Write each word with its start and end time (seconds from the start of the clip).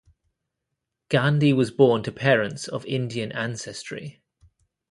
Gandhi 1.09 1.53
was 1.53 1.69
born 1.69 2.01
to 2.01 2.11
parents 2.11 2.67
of 2.67 2.87
Indian 2.87 3.31
ancestry. 3.33 4.19